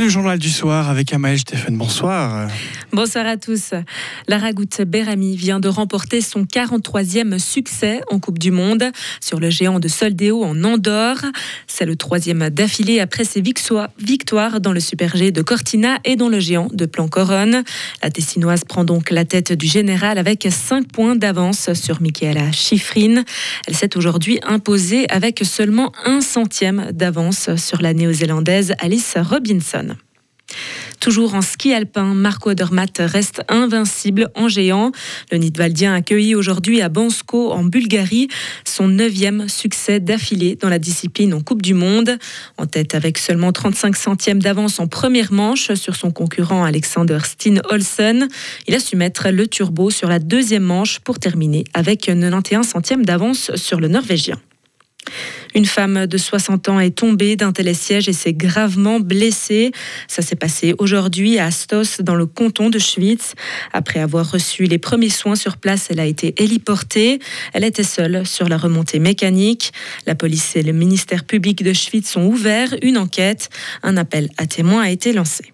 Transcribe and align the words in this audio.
Le 0.00 0.08
journal 0.08 0.38
du 0.38 0.48
soir 0.48 0.88
avec 0.88 1.12
Amael 1.12 1.40
Stéphane. 1.40 1.76
Bonsoir. 1.76 2.46
Bonsoir 2.90 3.26
à 3.26 3.36
tous. 3.36 3.74
La 4.28 4.38
Ragout 4.38 4.82
Berami 4.86 5.36
vient 5.36 5.60
de 5.60 5.68
remporter 5.68 6.22
son 6.22 6.44
43e 6.44 7.38
succès 7.38 8.00
en 8.10 8.18
Coupe 8.18 8.38
du 8.38 8.50
Monde 8.50 8.92
sur 9.20 9.40
le 9.40 9.50
géant 9.50 9.78
de 9.78 9.88
Soldéo 9.88 10.42
en 10.42 10.64
Andorre. 10.64 11.26
C'est 11.66 11.84
le 11.84 11.96
troisième 11.96 12.48
d'affilée 12.48 12.98
après 13.00 13.24
ses 13.24 13.42
victoires 13.42 14.60
dans 14.60 14.72
le 14.72 14.80
Super 14.80 15.14
G 15.16 15.32
de 15.32 15.42
Cortina 15.42 15.98
et 16.06 16.16
dans 16.16 16.30
le 16.30 16.40
géant 16.40 16.68
de 16.72 16.86
Plancoronne. 16.86 17.62
La 18.02 18.10
Tessinoise 18.10 18.64
prend 18.64 18.84
donc 18.84 19.10
la 19.10 19.26
tête 19.26 19.52
du 19.52 19.66
général 19.66 20.16
avec 20.16 20.48
5 20.50 20.88
points 20.90 21.14
d'avance 21.14 21.74
sur 21.74 22.00
Michaela 22.00 22.52
Schifrin. 22.52 23.22
Elle 23.66 23.76
s'est 23.76 23.98
aujourd'hui 23.98 24.40
imposée 24.44 25.06
avec 25.10 25.42
seulement 25.44 25.92
un 26.06 26.22
centième 26.22 26.90
d'avance 26.92 27.54
sur 27.56 27.82
la 27.82 27.92
néo-zélandaise 27.92 28.72
Alice 28.78 29.14
Robinson. 29.18 29.94
Toujours 31.00 31.34
en 31.34 31.42
ski 31.42 31.72
alpin, 31.72 32.14
Marco 32.14 32.50
Odermatt 32.50 32.98
reste 32.98 33.42
invincible 33.48 34.30
en 34.34 34.48
géant. 34.48 34.90
Le 35.30 35.38
Nidwaldien 35.38 35.94
accueilli 35.94 36.34
aujourd'hui 36.34 36.80
à 36.80 36.88
Bansko 36.88 37.52
en 37.52 37.62
Bulgarie 37.62 38.28
son 38.64 38.88
neuvième 38.88 39.48
succès 39.48 40.00
d'affilée 40.00 40.56
dans 40.56 40.68
la 40.68 40.78
discipline 40.78 41.34
en 41.34 41.40
Coupe 41.40 41.62
du 41.62 41.74
Monde. 41.74 42.18
En 42.56 42.66
tête 42.66 42.94
avec 42.94 43.18
seulement 43.18 43.52
35 43.52 43.96
centièmes 43.96 44.42
d'avance 44.42 44.80
en 44.80 44.88
première 44.88 45.32
manche 45.32 45.72
sur 45.74 45.94
son 45.96 46.10
concurrent 46.10 46.64
Alexander 46.64 47.18
Steen 47.24 47.60
Olsen. 47.70 48.28
Il 48.66 48.74
a 48.74 48.80
su 48.80 48.96
mettre 48.96 49.30
le 49.30 49.46
turbo 49.46 49.90
sur 49.90 50.08
la 50.08 50.18
deuxième 50.18 50.64
manche 50.64 50.98
pour 51.00 51.18
terminer 51.18 51.64
avec 51.74 52.00
91 52.02 52.66
centièmes 52.66 53.04
d'avance 53.04 53.54
sur 53.56 53.80
le 53.80 53.88
Norvégien. 53.88 54.36
Une 55.54 55.66
femme 55.66 56.06
de 56.06 56.18
60 56.18 56.68
ans 56.68 56.80
est 56.80 56.96
tombée 56.96 57.36
d'un 57.36 57.52
télésiège 57.52 58.08
et 58.08 58.12
s'est 58.12 58.32
gravement 58.32 59.00
blessée. 59.00 59.72
Ça 60.06 60.22
s'est 60.22 60.36
passé 60.36 60.74
aujourd'hui 60.78 61.38
à 61.38 61.50
Stos, 61.50 62.00
dans 62.00 62.14
le 62.14 62.26
canton 62.26 62.70
de 62.70 62.78
Schwyz. 62.78 63.34
Après 63.72 64.00
avoir 64.00 64.30
reçu 64.30 64.64
les 64.64 64.78
premiers 64.78 65.10
soins 65.10 65.36
sur 65.36 65.56
place, 65.56 65.88
elle 65.90 66.00
a 66.00 66.06
été 66.06 66.34
héliportée. 66.42 67.18
Elle 67.52 67.64
était 67.64 67.82
seule 67.82 68.26
sur 68.26 68.48
la 68.48 68.56
remontée 68.56 68.98
mécanique. 68.98 69.72
La 70.06 70.14
police 70.14 70.56
et 70.56 70.62
le 70.62 70.72
ministère 70.72 71.24
public 71.24 71.62
de 71.62 71.72
Schwyz 71.72 72.16
ont 72.16 72.26
ouvert 72.26 72.74
une 72.82 72.98
enquête. 72.98 73.50
Un 73.82 73.96
appel 73.96 74.28
à 74.36 74.46
témoins 74.46 74.82
a 74.82 74.90
été 74.90 75.12
lancé. 75.12 75.52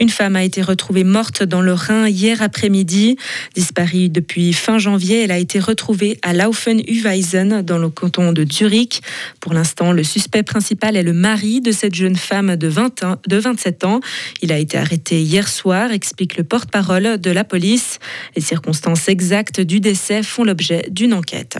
Une 0.00 0.10
femme 0.10 0.36
a 0.36 0.44
été 0.44 0.62
retrouvée 0.62 1.02
morte 1.02 1.42
dans 1.42 1.60
le 1.60 1.72
Rhin 1.72 2.08
hier 2.08 2.40
après-midi. 2.40 3.16
Disparue 3.56 4.08
depuis 4.08 4.52
fin 4.52 4.78
janvier, 4.78 5.24
elle 5.24 5.32
a 5.32 5.38
été 5.38 5.58
retrouvée 5.58 6.18
à 6.22 6.32
Laufen-Uweisen 6.32 7.62
dans 7.62 7.78
le 7.78 7.88
canton 7.88 8.32
de 8.32 8.46
Zurich. 8.48 9.02
Pour 9.40 9.54
l'instant, 9.54 9.90
le 9.90 10.04
suspect 10.04 10.44
principal 10.44 10.96
est 10.96 11.02
le 11.02 11.12
mari 11.12 11.60
de 11.60 11.72
cette 11.72 11.96
jeune 11.96 12.14
femme 12.14 12.54
de, 12.54 12.68
20 12.68 13.02
ans, 13.02 13.16
de 13.26 13.36
27 13.38 13.84
ans. 13.84 13.98
Il 14.40 14.52
a 14.52 14.58
été 14.58 14.78
arrêté 14.78 15.20
hier 15.20 15.48
soir, 15.48 15.90
explique 15.90 16.36
le 16.36 16.44
porte-parole 16.44 17.18
de 17.18 17.30
la 17.32 17.42
police. 17.42 17.98
Les 18.36 18.42
circonstances 18.42 19.08
exactes 19.08 19.60
du 19.60 19.80
décès 19.80 20.22
font 20.22 20.44
l'objet 20.44 20.86
d'une 20.90 21.12
enquête. 21.12 21.58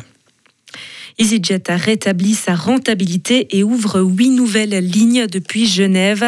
EasyJet 1.21 1.69
a 1.69 1.77
rétabli 1.77 2.35
sa 2.35 2.55
rentabilité 2.55 3.57
et 3.57 3.65
ouvre 3.65 4.01
huit 4.01 4.31
nouvelles 4.31 4.79
lignes 4.79 5.27
depuis 5.27 5.67
Genève. 5.67 6.25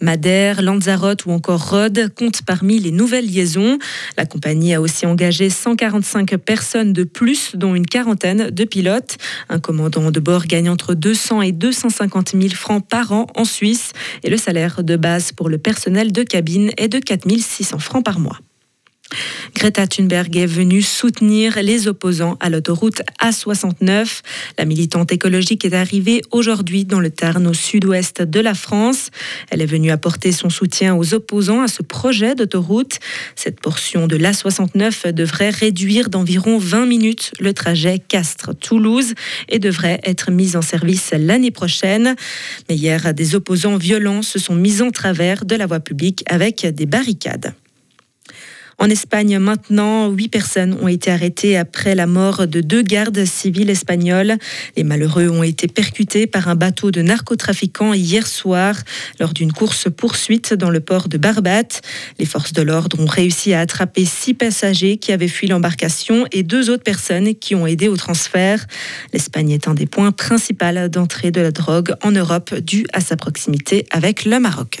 Madère, 0.00 0.62
Lanzarote 0.62 1.26
ou 1.26 1.30
encore 1.30 1.68
Rhodes 1.68 2.12
comptent 2.14 2.42
parmi 2.42 2.78
les 2.78 2.90
nouvelles 2.90 3.26
liaisons. 3.26 3.78
La 4.16 4.24
compagnie 4.24 4.72
a 4.72 4.80
aussi 4.80 5.04
engagé 5.04 5.50
145 5.50 6.36
personnes 6.36 6.94
de 6.94 7.04
plus, 7.04 7.54
dont 7.54 7.74
une 7.74 7.86
quarantaine 7.86 8.50
de 8.50 8.64
pilotes. 8.64 9.18
Un 9.50 9.58
commandant 9.58 10.10
de 10.10 10.20
bord 10.20 10.46
gagne 10.46 10.70
entre 10.70 10.94
200 10.94 11.42
et 11.42 11.52
250 11.52 12.30
000 12.30 12.48
francs 12.54 12.86
par 12.88 13.12
an 13.12 13.26
en 13.36 13.44
Suisse 13.44 13.92
et 14.22 14.30
le 14.30 14.38
salaire 14.38 14.82
de 14.82 14.96
base 14.96 15.32
pour 15.32 15.50
le 15.50 15.58
personnel 15.58 16.12
de 16.12 16.22
cabine 16.22 16.70
est 16.78 16.88
de 16.88 16.98
4 16.98 17.28
600 17.28 17.78
francs 17.78 18.04
par 18.04 18.18
mois. 18.18 18.38
Greta 19.54 19.86
Thunberg 19.86 20.36
est 20.36 20.46
venue 20.46 20.82
soutenir 20.82 21.58
les 21.62 21.88
opposants 21.88 22.36
à 22.40 22.48
l'autoroute 22.48 23.02
A69. 23.22 24.20
La 24.58 24.64
militante 24.64 25.12
écologique 25.12 25.64
est 25.64 25.74
arrivée 25.74 26.22
aujourd'hui 26.30 26.84
dans 26.84 27.00
le 27.00 27.10
Tarn 27.10 27.46
au 27.46 27.52
sud-ouest 27.52 28.22
de 28.22 28.40
la 28.40 28.54
France. 28.54 29.10
Elle 29.50 29.60
est 29.60 29.66
venue 29.66 29.90
apporter 29.90 30.32
son 30.32 30.48
soutien 30.50 30.94
aux 30.96 31.14
opposants 31.14 31.62
à 31.62 31.68
ce 31.68 31.82
projet 31.82 32.34
d'autoroute. 32.34 33.00
Cette 33.36 33.60
portion 33.60 34.06
de 34.06 34.16
l'A69 34.16 35.12
devrait 35.12 35.50
réduire 35.50 36.08
d'environ 36.08 36.58
20 36.58 36.86
minutes 36.86 37.32
le 37.38 37.52
trajet 37.52 37.98
Castres-Toulouse 37.98 39.14
et 39.48 39.58
devrait 39.58 40.00
être 40.04 40.30
mise 40.30 40.56
en 40.56 40.62
service 40.62 41.12
l'année 41.12 41.50
prochaine. 41.50 42.14
Mais 42.68 42.76
hier, 42.76 43.12
des 43.12 43.34
opposants 43.34 43.76
violents 43.76 44.22
se 44.22 44.38
sont 44.38 44.54
mis 44.54 44.80
en 44.82 44.90
travers 44.90 45.44
de 45.44 45.56
la 45.56 45.66
voie 45.66 45.80
publique 45.80 46.22
avec 46.26 46.64
des 46.66 46.86
barricades. 46.86 47.54
En 48.82 48.88
Espagne, 48.88 49.38
maintenant, 49.38 50.08
huit 50.08 50.28
personnes 50.28 50.74
ont 50.80 50.88
été 50.88 51.10
arrêtées 51.10 51.58
après 51.58 51.94
la 51.94 52.06
mort 52.06 52.46
de 52.46 52.62
deux 52.62 52.80
gardes 52.80 53.26
civils 53.26 53.68
espagnols. 53.68 54.38
Les 54.74 54.84
malheureux 54.84 55.28
ont 55.28 55.42
été 55.42 55.68
percutés 55.68 56.26
par 56.26 56.48
un 56.48 56.54
bateau 56.54 56.90
de 56.90 57.02
narcotrafiquants 57.02 57.92
hier 57.92 58.26
soir 58.26 58.74
lors 59.18 59.34
d'une 59.34 59.52
course-poursuite 59.52 60.54
dans 60.54 60.70
le 60.70 60.80
port 60.80 61.08
de 61.08 61.18
Barbate. 61.18 61.82
Les 62.18 62.24
forces 62.24 62.54
de 62.54 62.62
l'ordre 62.62 62.98
ont 62.98 63.06
réussi 63.06 63.52
à 63.52 63.60
attraper 63.60 64.06
six 64.06 64.32
passagers 64.32 64.96
qui 64.96 65.12
avaient 65.12 65.28
fui 65.28 65.46
l'embarcation 65.46 66.24
et 66.32 66.42
deux 66.42 66.70
autres 66.70 66.82
personnes 66.82 67.34
qui 67.34 67.54
ont 67.54 67.66
aidé 67.66 67.86
au 67.88 67.98
transfert. 67.98 68.66
L'Espagne 69.12 69.50
est 69.50 69.68
un 69.68 69.74
des 69.74 69.86
points 69.86 70.10
principaux 70.10 70.88
d'entrée 70.88 71.30
de 71.30 71.42
la 71.42 71.50
drogue 71.50 71.94
en 72.02 72.12
Europe 72.12 72.54
dû 72.54 72.86
à 72.94 73.00
sa 73.00 73.16
proximité 73.16 73.84
avec 73.90 74.24
le 74.24 74.40
Maroc. 74.40 74.80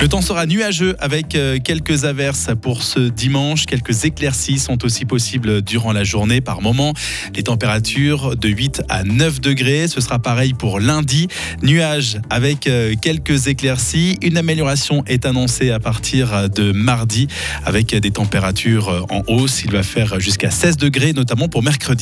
Le 0.00 0.08
temps 0.08 0.22
sera 0.22 0.46
nuageux 0.46 0.96
avec 0.98 1.34
euh, 1.34 1.58
quelques 1.62 2.06
averses 2.06 2.48
pour 2.62 2.82
ce 2.82 3.00
dimanche. 3.00 3.66
Quelques 3.66 4.06
éclaircies 4.06 4.58
sont 4.58 4.82
aussi 4.82 5.04
possibles 5.04 5.60
durant 5.60 5.92
la 5.92 6.04
journée 6.04 6.40
par 6.40 6.62
moment. 6.62 6.94
Les 7.34 7.42
températures 7.42 8.34
de 8.34 8.48
8 8.48 8.82
à 8.88 9.04
9 9.04 9.42
degrés. 9.42 9.88
Ce 9.88 10.00
sera 10.00 10.18
pareil 10.18 10.54
pour 10.54 10.80
lundi. 10.80 11.28
Nuages 11.62 12.18
avec 12.30 12.66
euh, 12.66 12.94
quelques 13.00 13.48
éclaircies. 13.48 14.16
Une 14.22 14.38
amélioration 14.38 15.04
est 15.06 15.26
annoncée 15.26 15.70
à 15.70 15.78
partir 15.78 16.48
de 16.48 16.72
mardi 16.72 17.26
avec 17.66 17.94
des 17.94 18.10
températures 18.10 19.06
en 19.10 19.22
hausse. 19.26 19.64
Il 19.64 19.72
va 19.72 19.82
faire 19.82 20.18
jusqu'à 20.18 20.50
16 20.50 20.78
degrés, 20.78 21.12
notamment 21.12 21.48
pour 21.48 21.62
mercredi. 21.62 21.90